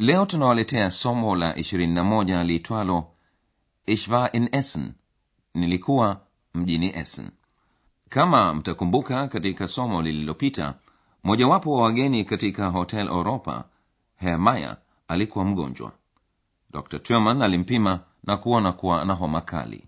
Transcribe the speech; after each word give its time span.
leo 0.00 0.26
tunawaletea 0.26 0.90
somo 0.90 1.36
la 1.36 1.52
21 1.52 2.44
liitwalo 2.44 3.06
ich 3.86 4.08
war 4.08 4.30
in 4.32 4.48
essen. 4.52 4.92
Nilikuwa 5.54 6.20
mjini 6.54 6.96
essen. 6.98 7.30
Kama 8.08 8.54
mtakumbuka 8.54 9.28
katika 9.28 9.68
somo 9.68 10.02
lililopita 10.02 10.74
mojawapo 11.24 11.72
wa 11.72 11.82
wageni 11.82 12.24
katika 12.24 12.66
hotel 12.68 13.06
europa 13.06 13.64
hermaya 14.16 14.76
alikuwa 15.08 15.44
mgonjwa. 15.44 15.92
Dr 16.70 16.98
turman 16.98 17.42
alimpima 17.42 18.00
na 18.24 18.36
kuona 18.36 18.72
kuwa 18.72 19.04
na 19.04 19.14
homa 19.14 19.40
kali. 19.40 19.84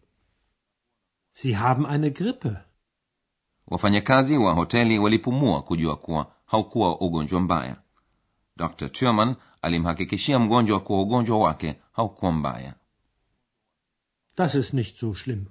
Sie 1.32 1.52
haben 1.52 1.86
eine 1.94 2.10
Grippe. 2.10 2.50
wafanyakazi 3.68 4.36
wa 4.38 4.52
hoteli 4.52 4.98
walipumua 4.98 5.62
kujua 5.62 5.96
kuwa 5.96 6.26
haukuwa 6.47 7.00
ugonjwa 7.00 7.41
mbaya. 7.41 7.76
Dr 8.56 8.88
turman 8.88 9.36
alimhakikishia 9.62 10.38
mgonjwa 10.38 10.80
kuwa 10.80 11.00
ugonjwa 11.02 11.38
wake 11.38 11.80
haukuwa 11.92 12.32
mbaya 12.32 12.74
Das 14.36 14.54
ist 14.54 14.72
nicht 14.74 14.96
so 14.96 15.14
schlimm. 15.14 15.44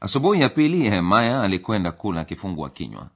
asubuhi 0.00 0.40
ya 0.40 0.48
pili 0.48 0.90
hemaya 0.90 1.42
alikwenda 1.42 1.92
kula 1.92 2.24
kifungua 2.24 2.70
kinywa 2.70 3.10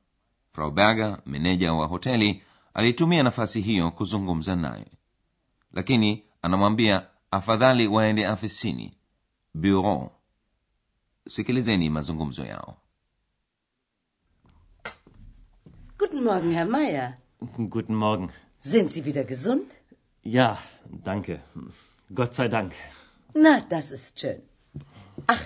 frau 0.53 0.71
berger 0.71 1.19
meneja 1.27 1.73
wa 1.73 1.87
hoteli 1.87 2.43
alitumia 2.75 3.23
nafasi 3.23 3.61
hiyo 3.61 3.91
kuzungumza 3.91 4.57
naye 4.57 4.87
lakini 5.73 6.23
anamwambia 6.43 7.07
afadhali 7.31 7.87
waende 7.87 8.27
afisini 8.27 8.95
bureau 9.55 10.11
sikilizeni 11.29 11.91
mazungumzo 11.91 12.45
yao 12.47 12.77
Guten 15.99 16.23
Morgen, 16.25 16.53
Herr 16.53 16.67
meyer 16.67 17.17
Guten 17.59 17.95
Morgen. 17.97 18.31
Sind 18.61 18.91
Sie 18.91 19.05
wieder 19.05 19.25
gesund? 19.25 19.67
Ja, 20.25 20.59
danke. 21.05 21.41
Gott 22.15 22.35
sei 22.35 22.49
Dank. 22.49 22.73
Na, 23.35 23.61
das 23.61 23.91
ist 23.91 24.21
schön. 24.21 24.43
Ach, 25.27 25.45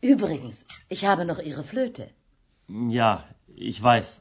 übrigens, 0.00 0.66
ich 0.88 1.04
habe 1.04 1.24
noch 1.24 1.38
Ihre 1.38 1.64
Flöte. 1.64 2.10
Ja, 2.68 3.24
ich 3.56 3.82
weiß. 3.82 4.20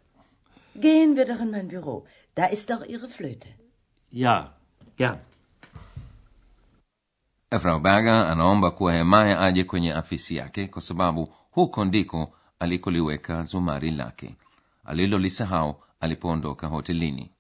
Gehen 0.76 1.16
wir 1.16 1.26
doch 1.26 1.40
in 1.42 1.52
mein 1.52 1.68
Büro. 1.68 2.06
Da 2.36 2.46
ist 2.46 2.70
doch 2.70 2.86
Ihre 2.86 3.10
Flöte. 3.10 3.48
Ja, 4.12 4.54
gern. 4.98 5.20
frau 7.58 7.80
berger 7.80 8.28
anaomba 8.32 8.72
kuwa 8.72 8.94
hemaya 8.94 9.40
aje 9.40 9.64
kwenye 9.64 9.94
afisi 9.94 10.36
yake 10.36 10.68
kwa 10.68 10.82
sababu 10.82 11.34
huko 11.52 11.86
ndiko 11.86 12.30
alikoliweka 12.60 13.44
zumari 13.44 13.92
lake 13.92 14.36
alilolisahau 14.86 15.84
alipoondoka 16.00 16.68
hotelini 16.68 17.32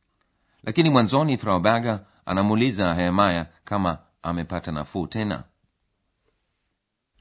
lakini 0.64 0.90
mwanzoni 0.90 1.38
frau 1.38 1.60
berger 1.60 2.00
anamuuliza 2.30 2.96
hemaya 2.96 3.46
kama 3.64 3.98
amepata 4.22 4.72
nafuu 4.72 5.08
tena 5.08 5.44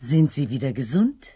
Sind 0.09 0.31
Sie 0.31 0.47
wieder 0.47 0.73
gesund? 0.73 1.27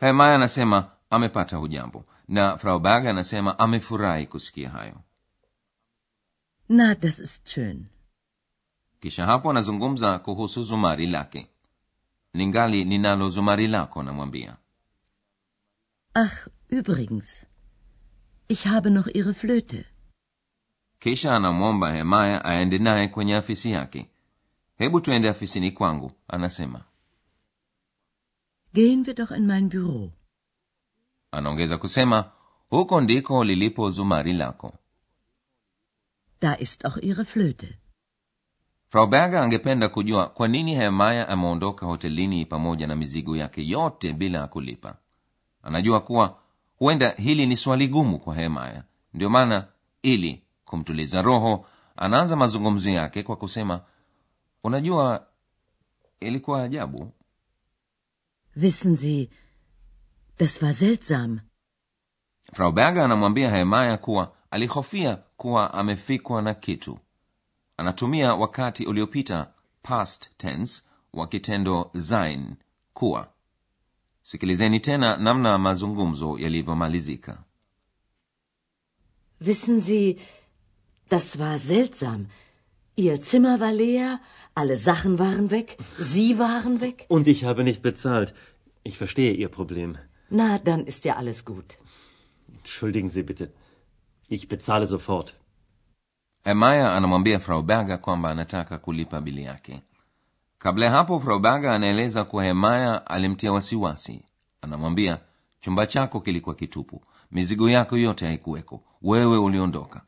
hemaya 0.00 0.34
anasema 0.34 0.90
amepata 1.10 1.56
hujambo 1.56 2.04
na 2.28 2.58
frau 2.58 2.78
berg 2.80 3.06
anasema 3.06 3.58
amefurahi 3.58 4.26
kusikia 4.26 4.70
hayo 4.70 5.00
Na, 6.68 6.94
das 6.94 7.18
ist 7.18 7.48
schön. 7.48 7.86
kisha 9.00 9.26
hapo 9.26 9.50
anazungumza 9.50 10.18
kuhusu 10.18 10.62
zumari 10.62 11.06
lake 11.06 11.50
ningali 12.34 12.84
ninalo 12.84 13.30
zumari 13.30 13.66
lako 13.66 14.02
namwambia 14.02 14.56
Ach, 16.14 16.48
übrigens, 16.68 17.46
ich 18.48 18.64
habe 18.66 18.90
noch 18.90 19.06
Ihre 19.14 19.32
Flöte. 19.34 19.84
Kisha 21.00 21.36
anamwomba 21.36 21.92
hemaya 21.92 22.44
aende 22.44 22.78
naye 22.78 23.08
kwenye 23.08 23.36
afisi 23.36 23.70
yake. 23.72 24.10
Hebu 24.78 25.00
tuende 25.00 25.28
afisini 25.28 25.70
kwangu 25.72 26.12
anasema. 26.28 26.84
Gehen 28.74 29.04
wir 29.06 29.14
doch 29.14 29.30
in 29.30 29.46
mein 29.46 29.68
bureau 29.68 30.10
anaongeza 31.32 31.78
kusema 31.78 32.30
huko 32.70 33.00
ndiko 33.00 33.44
lilipo 33.44 33.90
zumari 33.90 34.32
lako. 34.32 34.72
Da 36.40 36.56
ist 36.58 36.84
auch 36.84 36.98
Ihre 37.02 37.24
Flöte. 37.24 37.78
frau 38.88 39.06
berger 39.06 39.38
angependa 39.40 39.88
kujua 39.88 40.28
kwa 40.28 40.48
nini 40.48 40.74
hemaya 40.74 41.28
ameondoka 41.28 41.86
hotelini 41.86 42.46
pamoja 42.46 42.86
na 42.86 42.96
mizigo 42.96 43.36
yake 43.36 43.68
yote 43.68 44.12
bila 44.12 44.38
ya 44.38 44.46
kulipa. 44.46 44.96
Anajua 45.62 46.00
kuwa 46.00 46.38
huenda 46.78 47.10
hili 47.10 47.46
ni 47.46 47.56
swali 47.56 47.88
gumu 47.88 48.18
kwa 48.18 48.34
hemaya. 48.34 48.84
Ndio 49.14 49.30
maana 49.30 49.68
ili 50.02 50.42
kumtuliza 50.74 51.22
roho 51.22 51.66
anaanza 51.96 52.36
mazungumzo 52.36 52.90
yake 52.90 53.22
kwa 53.22 53.36
kusema 53.36 53.80
unajua 54.64 55.26
ilikuwa 56.20 56.62
ajabu. 56.62 57.12
Wissen 58.56 58.96
Sie, 58.96 59.30
das 60.38 60.62
war 60.62 60.74
seltsam. 60.74 61.40
frau 62.52 62.72
berger 62.72 63.02
anamwambia 63.02 63.50
hemaya 63.50 63.96
kuwa 63.96 64.32
alihofia 64.50 65.16
kuwa 65.36 65.74
amefikwa 65.74 66.42
na 66.42 66.54
kitu. 66.54 66.98
Anatumia 67.76 68.34
wakati 68.34 68.86
uliopita 68.86 69.52
past 69.82 70.30
tense 70.36 70.82
wa 71.12 71.26
kitendo 71.28 71.90
sein 72.00 72.56
kuwa. 72.94 73.28
Sikilizeni 74.22 74.80
tena 74.80 75.16
namna 75.16 75.58
mazungumzo 75.58 76.38
yalivyomalizika. 76.38 77.38
Wissen 79.46 79.80
Sie, 79.80 80.18
das 81.10 81.38
war 81.38 81.58
seltsam. 81.58 82.26
Ihr 82.96 83.20
Zimmer 83.20 83.60
war 83.60 83.72
leer, 83.72 84.20
alle 84.54 84.76
Sachen 84.76 85.18
waren 85.18 85.50
weg, 85.50 85.76
Sie 85.98 86.38
waren 86.38 86.80
weg. 86.80 87.06
Und 87.08 87.26
ich 87.28 87.44
habe 87.44 87.62
nicht 87.64 87.82
bezahlt. 87.82 88.34
Ich 88.82 88.96
verstehe 88.98 89.32
Ihr 89.34 89.48
Problem. 89.48 89.96
Na, 90.30 90.58
dann 90.58 90.86
ist 90.86 91.04
ja 91.04 91.16
alles 91.16 91.44
gut. 91.44 91.78
Entschuldigen 92.58 93.08
Sie 93.08 93.22
bitte. 93.22 93.52
Ich 94.28 94.48
bezahle 94.48 94.86
sofort. 94.86 95.34
hemaya 96.44 96.96
anamwambia 96.96 97.40
frau 97.40 97.62
berger 97.62 97.98
kwamba 97.98 98.30
anataka 98.30 98.78
kulipa 98.78 99.20
bili 99.20 99.42
yake 99.44 99.82
kabla 100.58 100.86
ya 100.86 100.92
hapo 100.92 101.20
frau 101.20 101.38
berger 101.38 101.70
anaeleza 101.70 102.24
kuwa 102.24 102.44
hemaya 102.44 103.06
alimtia 103.06 103.52
wasiwasi 103.52 104.22
anamwambia 104.62 105.18
chumba 105.60 105.86
chako 105.86 106.20
kilikuwa 106.20 106.54
kitupu 106.54 107.02
mizigo 107.30 107.70
yako 107.70 107.96
yote 107.96 108.26
haikuweko 108.26 108.82
wewe 109.02 109.38
uliondoka 109.38 110.02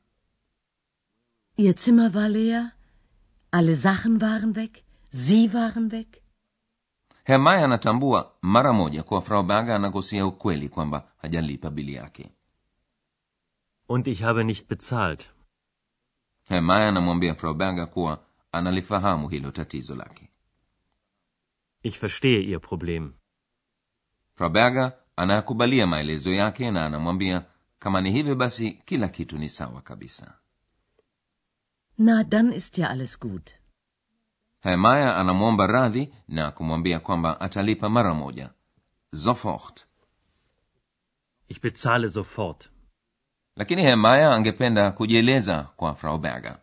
Ihr 1.57 1.77
Zimmer 1.77 2.15
war 2.15 2.29
leer, 2.29 2.73
alle 3.51 3.75
Sachen 3.77 4.21
waren 4.21 4.55
weg, 4.57 4.85
Sie 5.11 5.53
waren 5.53 5.91
weg. 5.93 6.23
hemaya 7.25 7.65
anatambua 7.65 8.33
mara 8.43 8.73
moja 8.73 9.03
kuwa 9.03 9.23
frau 9.23 9.43
berger 9.43 9.75
anagusia 9.75 10.27
ukweli 10.27 10.69
kwamba 10.69 11.13
hajalipa 11.17 11.71
bili 11.71 11.95
yake 11.95 12.31
Und 13.89 14.07
ich 14.09 14.23
habe 14.23 14.45
nicht 14.45 14.69
bezahlt. 14.69 15.31
hemaya 16.49 16.89
anamwambia 16.89 17.35
frau 17.35 17.55
berger 17.55 17.91
kuwa 17.91 18.25
analifahamu 18.53 19.29
hilo 19.29 19.51
tatizo 19.51 19.95
lake 19.95 20.29
Ich 21.83 21.99
verstehe 21.99 22.41
Ihr 22.43 22.61
Problem. 22.61 23.13
frau 24.35 24.51
berger 24.51 24.93
anayakubalia 25.17 25.87
maelezo 25.87 26.33
yake 26.33 26.71
na 26.71 26.87
anamwambia 26.87 27.45
kama 27.79 28.01
ni 28.01 28.11
hivyo 28.13 28.35
basi 28.35 28.71
kila 28.73 29.09
kitu 29.09 29.39
ni 29.39 29.49
sawa 29.49 29.81
kabisa 29.83 30.35
Na, 31.99 32.25
dann 32.25 32.53
ist 32.53 32.79
ja 32.79 32.89
alles 32.91 33.19
gut. 33.21 33.51
hemaya 34.61 35.17
anamwomba 35.17 35.67
radhi 35.67 36.09
na 36.29 36.51
kumwambia 36.51 37.01
kwamba 37.01 37.41
atalipa 37.41 37.89
mara 37.89 38.15
moja. 38.15 38.51
Sofort. 39.15 39.87
Ich 41.49 41.61
bezahle 41.61 42.09
sofort. 42.11 42.71
lakini 43.57 43.83
hemaya 43.83 44.31
angependa 44.35 44.91
kujieleza 44.91 45.63
kwa 45.77 45.95
frau 45.95 46.19
berger. 46.19 46.59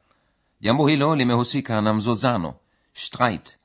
Jambo 0.62 0.88
hilo 0.88 1.16
limehusika 1.16 1.82
na 1.82 1.94
mzozano 1.94 2.54
streit 2.94 3.58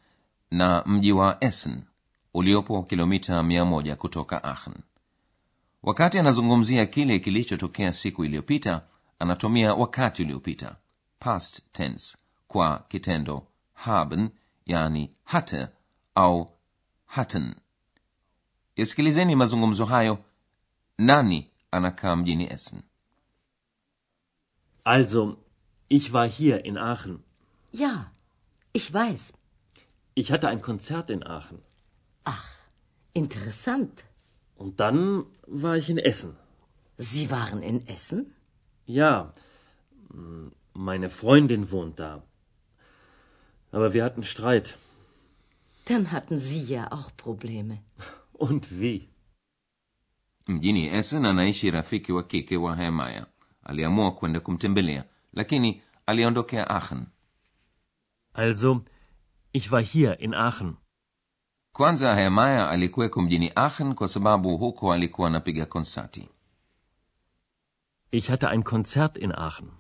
na 0.51 0.83
mji 0.87 1.13
wa 1.13 1.45
essen 1.45 1.83
uliopo 2.35 2.83
kilomita 2.83 3.43
mia 3.43 3.65
moja 3.65 3.97
kutoka 3.97 4.45
aachen. 4.45 4.75
Wakati 5.83 6.19
anazungumzia 6.19 6.87
kile 6.87 7.19
kilichotokea 7.19 7.93
siku 7.93 8.25
iliyopita 8.25 8.83
anatumia 9.19 9.75
wakati 9.75 10.23
uliopita 10.23 10.77
past 11.25 11.63
tense 11.73 12.17
kwa 12.49 12.79
kitendo 12.89 13.47
haben 13.75 14.31
yani 14.67 15.11
hatte 15.25 15.69
au 16.15 16.51
hatten 17.07 17.55
yasikilizeni 18.77 19.37
mazungumzo 19.37 19.85
hayo 19.85 20.19
nani 20.99 21.51
anakaa 21.71 22.17
mjini 22.17 22.53
essen 22.53 22.83
Also, 24.87 25.39
ich 25.89 26.13
war 26.13 26.29
hier 26.29 26.65
in 26.65 26.77
Aachen. 26.77 27.25
Ja, 27.73 28.11
ich 28.75 28.93
weiß. 28.93 29.33
Ich 30.15 30.31
hatte 30.31 30.49
ein 30.49 30.61
Konzert 30.61 31.09
in 31.09 31.27
Aachen. 31.27 31.63
Interessant. 33.15 34.05
Und 34.57 34.79
dann 34.81 35.25
war 35.47 35.77
ich 35.77 35.89
in 35.89 35.97
Essen. 35.97 36.37
Sie 36.99 37.31
waren 37.31 37.63
in 37.63 37.87
Essen? 37.87 38.35
Ja, 38.87 39.33
meine 40.75 41.11
Freundin 41.11 41.71
wohnt 41.71 41.99
da. 41.99 42.23
Aber 43.73 43.93
wir 43.95 44.05
hatten 44.05 44.23
Streit. 44.23 44.77
Dann 45.87 46.13
hatten 46.13 46.39
Sie 46.39 46.63
ja 46.63 46.93
auch 46.93 47.11
Probleme. 47.17 47.79
Und 48.33 48.81
wie? 48.81 49.09
mjini 50.47 50.89
essen 50.89 51.25
anaishi 51.27 51.71
rafiki 51.71 52.13
wa 52.13 52.23
kike 52.23 52.57
wa 52.57 52.77
hemaya 52.77 53.27
aliamua 53.63 54.11
kwenda 54.13 54.41
kumtembelea 54.41 55.05
lakini 55.33 55.83
aliondokea 56.07 56.71
aachen 56.71 57.07
Also, 58.35 58.83
ich 59.53 59.71
war 59.73 59.83
hier 59.83 60.19
in 60.21 60.35
Aachen. 60.35 60.75
kwanza 61.73 62.15
hemaya 62.15 62.71
alikuweko 62.71 63.23
mjini 63.23 63.53
aachen 63.57 63.95
kwa 63.95 64.09
sababu 64.09 64.57
huko 64.59 64.93
alikuwa 64.93 65.29
anapiga 65.29 65.67
konsati 65.67 66.29
Ich 68.11 68.29
hatte 68.31 68.49
ein 68.49 68.63
Konzert 68.65 69.17
in 69.17 69.33
Aachen. 69.33 69.71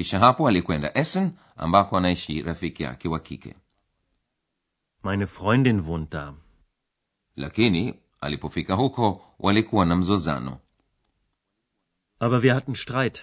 Kisha 0.00 0.18
hapo 0.18 0.48
alikwenda 0.48 0.90
essen 0.94 1.30
ambako 1.56 1.96
anaishi 1.98 2.42
rafiki 2.42 2.82
yake 2.82 3.08
wa 3.08 3.20
kike. 3.20 3.54
Meine 5.02 5.26
Freundin 5.26 5.80
wohnt 5.80 6.12
da. 6.12 6.34
lakini 7.36 7.94
alipofika 8.20 8.74
huko 8.74 9.22
walikuwa 9.38 9.86
na 9.86 9.96
mzozano. 9.96 10.58
Aber 12.20 12.40
wir 12.42 12.54
hatten 12.54 12.74
Streit. 12.74 13.22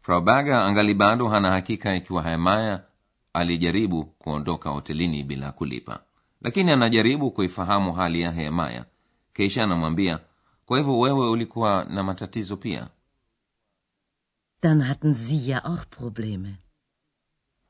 frau 0.00 0.20
berger 0.20 0.54
angali 0.54 0.94
bado 0.94 1.28
hana 1.28 1.50
hakika 1.50 1.94
ikiwa 1.96 2.22
hemaya 2.22 2.84
alijaribu 3.32 4.04
kuondoka 4.04 4.70
hotelini 4.70 5.24
bila 5.24 5.52
kulipa. 5.52 6.00
Lakini 6.40 6.70
anajaribu 6.72 7.30
kuifahamu 7.30 7.92
hali 7.92 8.20
ya 8.20 8.30
hemaya 8.32 8.84
kisha 9.34 9.64
anamwambia 9.64 10.18
kwa 10.66 10.78
hivyo 10.78 10.98
wewe 10.98 11.30
ulikuwa 11.30 11.84
na 11.84 12.02
matatizo 12.02 12.56
pia 12.56 12.88
Dann 14.62 14.88
hatten 14.88 15.14
Sie 15.14 15.38
ja 15.48 15.64
auch 15.64 15.84
Probleme. 15.90 16.56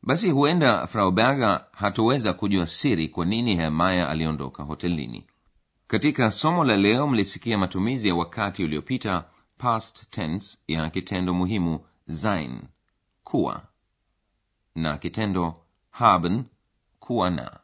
basi 0.02 0.30
huenda 0.30 0.86
frau 0.86 1.10
berger 1.10 1.66
hatoweza 1.72 2.32
kujua 2.32 2.66
siri 2.66 3.08
kwa 3.08 3.24
nini 3.26 3.56
hemaya 3.56 4.08
aliondoka 4.08 4.62
hotelini 4.62 5.26
katika 5.86 6.30
somo 6.30 6.64
la 6.64 6.76
leo 6.76 7.06
mlisikia 7.06 7.58
matumizi 7.58 8.08
ya 8.08 8.14
wakati 8.14 8.64
uliopita 8.64 9.24
past 9.58 10.10
tense 10.10 10.58
ya 10.68 10.90
kitendo 10.90 11.34
muhimu 11.34 11.80
sein 12.12 12.62
kuwa 13.24 13.62
na 14.74 14.98
kitendo 14.98 15.58
haben 15.90 16.44
kuwa 16.98 17.30
na 17.30 17.59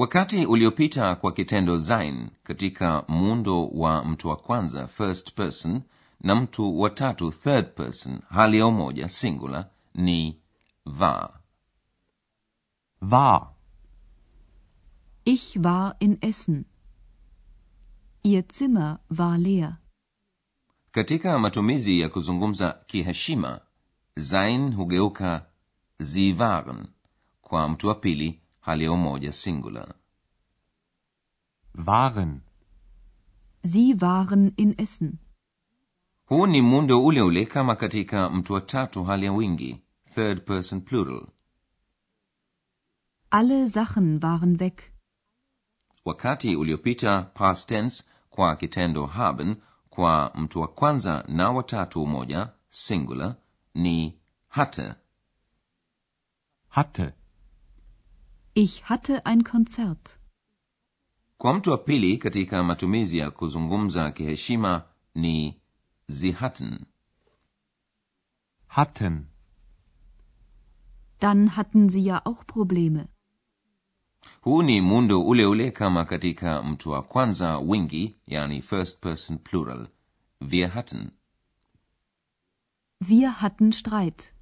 wakati 0.00 0.46
uliopita 0.46 1.14
kwa 1.14 1.32
kitendo 1.32 1.80
sein 1.80 2.30
katika 2.42 3.04
muundo 3.08 3.68
wa 3.68 4.04
mtu 4.04 4.28
wa 4.28 4.36
kwanza 4.36 4.88
first 4.88 5.34
person 5.34 5.82
na 6.20 6.34
mtu 6.34 6.80
wa 6.80 6.90
tatu 6.90 7.30
third 7.30 7.74
person 7.74 8.20
hali 8.28 8.58
ya 8.58 8.66
umoja 8.66 9.08
singular 9.08 9.68
ni 9.94 10.38
war 11.00 11.30
War. 13.00 13.50
Ich 15.24 15.56
war 15.64 15.96
in 16.00 16.18
Essen. 16.20 16.64
Ihr 18.22 18.44
Zimmer 18.48 18.98
war 19.18 19.38
leer. 19.38 19.76
katika 20.92 21.38
matumizi 21.38 22.00
ya 22.00 22.08
kuzungumza 22.08 22.72
kiheshima 22.86 23.60
sein 24.18 24.74
hugeuka 24.74 25.46
sie 26.02 26.32
waren 26.34 26.86
kwa 27.42 27.68
mtu 27.68 27.88
wa 27.88 27.94
pili 27.94 28.39
hali 28.60 28.84
ya 28.84 28.92
umoja 28.92 29.32
singular 29.32 29.94
Waren. 31.86 32.40
Sie 33.64 33.94
waren 34.00 34.52
in 34.56 34.74
Essen. 34.78 35.18
huu 36.26 36.46
ni 36.46 36.62
muundo 36.62 37.04
ule 37.04 37.22
ule 37.22 37.46
kama 37.46 37.76
katika 37.76 38.30
mtu 38.30 38.52
wa 38.52 38.60
tatu 38.60 39.04
hali 39.04 39.26
ya 39.26 39.32
wingi 39.32 39.80
third 40.14 40.44
person 40.44 40.80
plural 40.80 41.26
Alle 43.30 43.68
Sachen 43.68 44.20
waren 44.22 44.56
weg. 44.60 44.80
wakati 46.04 46.56
uliopita 46.56 47.22
past 47.22 47.68
tense 47.68 48.04
kwa 48.30 48.56
kitendo 48.56 49.06
haben 49.06 49.56
kwa 49.90 50.32
mtu 50.34 50.60
wa 50.60 50.68
kwanza 50.68 51.24
na 51.28 51.50
watatu 51.50 52.02
umoja 52.02 52.48
singular 52.68 53.36
ni 53.74 54.18
hatte 54.48 54.94
Hatte. 56.68 57.12
Ich 58.62 58.72
hatte 58.90 59.14
ein 59.26 59.42
Konzert. 59.44 60.18
kwa 61.38 61.54
mtu 61.54 61.70
wa 61.70 61.78
pili 61.78 62.18
katika 62.18 62.64
matumizi 62.64 63.18
ya 63.18 63.30
kuzungumza 63.30 64.10
kiheshima 64.12 64.82
ni 65.14 65.60
sie 66.08 66.32
hatten 66.32 66.78
Hatten. 68.66 69.26
Dann 71.20 71.48
hatten 71.48 71.88
Sie 71.88 72.04
ja 72.04 72.22
auch 72.26 72.44
Probleme. 72.46 73.06
huu 74.40 74.62
ni 74.62 74.80
muundo 74.80 75.22
ule 75.22 75.46
ule 75.46 75.70
kama 75.70 76.04
katika 76.04 76.62
mtu 76.62 76.90
wa 76.90 77.02
kwanza 77.02 77.58
wingi 77.58 78.16
yani 78.26 78.62
first 78.62 79.00
person 79.00 79.38
plural 79.38 79.88
wir 80.40 80.68
hatten 80.68 81.10
Wir 83.08 83.30
hatten 83.30 83.72
Streit. 83.72 84.34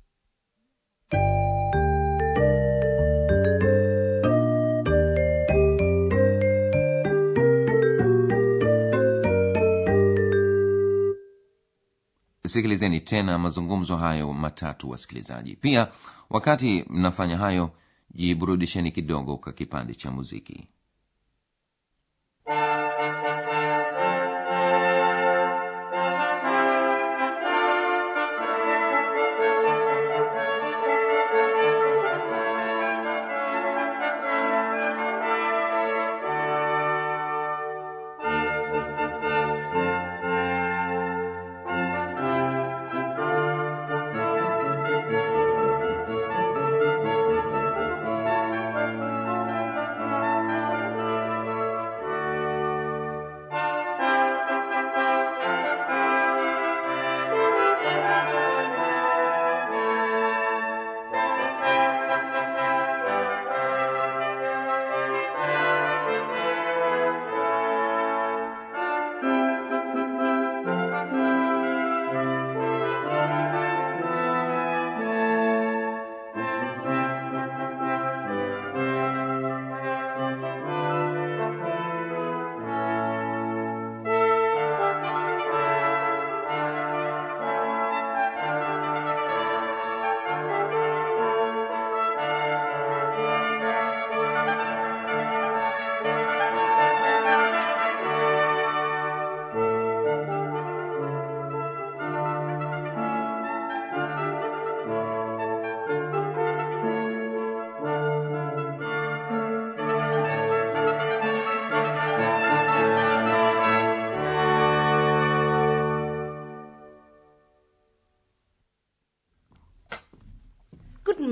Sikilizeni 12.48 13.00
tena 13.00 13.38
mazungumzo 13.38 13.96
hayo 13.96 14.32
matatu 14.32 14.90
wasikilizaji. 14.90 15.56
Pia 15.56 15.88
wakati 16.30 16.84
mnafanya 16.90 17.36
hayo 17.36 17.70
jiburudisheni 18.14 18.90
kidogo 18.90 19.36
kwa 19.36 19.52
kipande 19.52 19.94
cha 19.94 20.10
muziki 20.10 20.68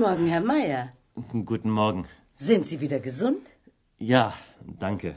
Morgen, 0.07 0.27
Herr 0.33 0.41
Meier. 0.53 0.83
Guten 1.51 1.71
Morgen. 1.79 2.05
Sind 2.35 2.67
Sie 2.67 2.79
wieder 2.79 2.99
gesund? 2.99 3.43
Ja, 3.99 4.33
danke. 4.85 5.09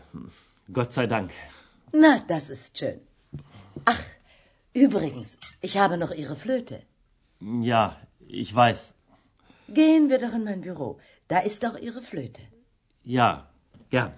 Gott 0.77 0.93
sei 0.93 1.07
Dank. 1.07 1.31
Na, 1.93 2.13
das 2.33 2.51
ist 2.51 2.79
schön. 2.79 2.99
Ach, 3.85 4.03
übrigens, 4.85 5.39
ich 5.61 5.75
habe 5.83 5.97
noch 5.97 6.11
Ihre 6.23 6.37
Flöte. 6.37 6.77
Ja, 7.73 7.85
ich 8.43 8.51
weiß. 8.55 8.81
Gehen 9.69 10.09
wir 10.11 10.19
doch 10.25 10.35
in 10.39 10.45
mein 10.45 10.61
Büro. 10.61 10.99
Da 11.29 11.39
ist 11.51 11.65
auch 11.67 11.79
Ihre 11.89 12.03
Flöte. 12.03 12.43
Ja, 13.05 13.31
gern. 13.91 14.13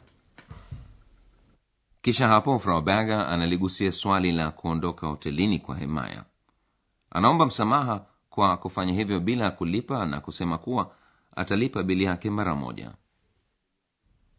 kisha 2.02 2.28
hapo 2.28 2.58
frau 2.58 2.80
berger 2.82 3.28
analigusia 3.28 3.92
swali 3.92 4.32
la 4.32 4.50
kuondoka 4.50 5.06
hotelini 5.06 5.58
kwa 5.58 5.76
hemaya 5.76 6.24
anaomba 7.10 7.46
msamaha 7.46 8.06
kwa 8.34 8.56
kufanya 8.56 8.92
hivyo 8.92 9.20
bila 9.20 9.50
kulipa 9.50 10.06
na 10.06 10.20
kusema 10.20 10.58
kuwa 10.58 10.94
atalipa 11.36 11.82
bili 11.82 12.04
yake 12.04 12.30
mara 12.30 12.54
moja 12.54 12.92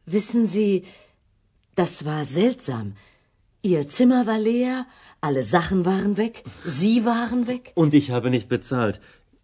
Wissen 0.08 0.48
Sie, 0.48 0.84
das 1.76 2.06
war 2.06 2.26
seltsam. 2.26 2.94
Ihr 3.64 3.88
Zimmer 3.88 4.26
war 4.28 4.40
leer, 4.40 4.86
alle 5.22 5.44
Sachen 5.44 5.86
waren 5.86 6.18
weg, 6.18 6.44
Sie 6.68 7.06
waren 7.06 7.48
weg. 7.48 7.72
Und 7.76 7.94
ich 7.94 8.12
habe 8.12 8.30
nicht 8.30 8.50
bezahlt. 8.50 9.00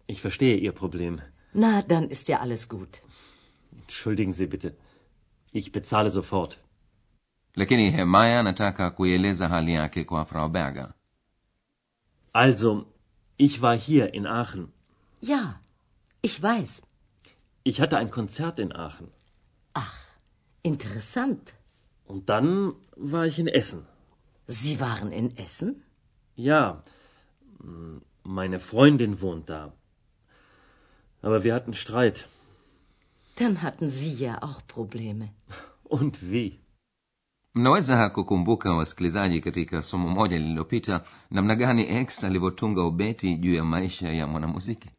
Ich 0.06 0.20
verstehe 0.20 0.56
Ihr 0.56 0.72
Problem. 0.72 1.18
Na, 1.54 1.82
dann 1.82 2.10
ist 2.10 2.28
ja 2.28 2.40
alles 2.40 2.68
gut. 2.68 3.00
Entschuldigen 3.80 4.32
Sie 4.32 4.46
bitte. 4.46 4.72
Ich 5.52 5.72
bezahle 5.72 6.10
sofort. 6.10 6.58
lakini 7.56 7.90
hemaya 7.90 8.40
anataka 8.40 8.90
kuieleza 8.90 9.48
hali 9.48 9.74
yake 9.74 10.04
kwa 10.04 10.24
frau 10.24 10.48
berger 10.48 10.92
Also, 12.32 12.86
ich 13.40 13.62
war 13.62 13.76
hier 13.76 14.12
in 14.12 14.26
Aachen. 14.26 14.70
Ja, 15.22 15.60
ich 16.20 16.42
weiß. 16.42 16.82
Ich 17.62 17.80
hatte 17.80 17.96
ein 17.96 18.10
Konzert 18.10 18.58
in 18.58 18.72
Aachen. 18.72 19.08
Interessant. 20.62 21.54
Und 22.04 22.28
dann 22.28 22.74
war 22.96 23.24
ich 23.24 23.38
in 23.38 23.48
Essen. 23.48 23.86
Sie 24.46 24.78
waren 24.78 25.10
in 25.10 25.38
Essen? 25.38 25.82
Ja, 26.36 26.82
meine 28.24 28.60
Freundin 28.60 29.22
wohnt 29.22 29.48
da. 29.48 29.72
Aber 31.22 31.42
wir 31.42 31.54
hatten 31.54 31.72
Streit. 31.72 32.28
Dann 33.36 33.62
hatten 33.62 33.88
Sie 33.88 34.12
ja 34.12 34.42
auch 34.42 34.60
Probleme. 34.66 35.30
Und 35.84 36.30
wie? 36.30 36.60
Mnaweza 37.54 38.10
kukumbuka 38.10 38.72
wasikilizaji 38.74 39.40
katika 39.40 39.82
somo 39.82 40.08
moja 40.08 40.38
lililopita 40.38 41.04
namna 41.30 41.54
gani 41.54 41.96
x 42.00 42.24
alivyotunga 42.24 42.82
ubeti 42.84 43.34
juu 43.34 43.54
ya 43.54 43.64
maisha 43.64 44.08
ya 44.12 44.26
mwanamuziki 44.26 44.90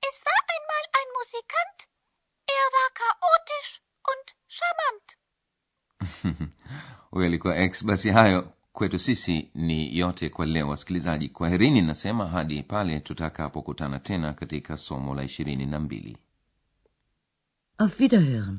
Es 0.00 0.24
war 0.26 0.42
einmal 0.54 0.84
ein 0.98 1.08
Musikant. 1.18 1.78
Er 2.46 2.66
war 2.74 2.90
chaotisch 3.00 3.80
und 4.12 4.26
charmant. 4.48 5.16
huyo 7.10 7.26
alikuwa 7.26 7.56
x 7.58 7.84
basi 7.84 8.10
hayo 8.10 8.52
kwetu 8.72 8.98
sisi 8.98 9.50
ni 9.54 9.98
yote 9.98 10.28
kwa 10.28 10.46
leo 10.46 10.68
wasikilizaji 10.68 11.28
kwaherini 11.28 11.82
nasema 11.82 12.28
hadi 12.28 12.62
pale 12.62 13.00
tutakapokutana 13.00 13.98
tena 14.00 14.32
katika 14.34 14.76
somo 14.76 15.14
la 15.14 15.24
ishirini 15.24 15.66
na 15.66 15.80
mbili 15.80 16.16
Auf 17.78 18.00
Wiederhören. 18.00 18.58